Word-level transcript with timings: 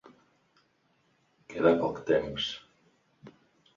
Queda 1.55 1.75
poc 1.85 2.03
temps. 2.11 2.49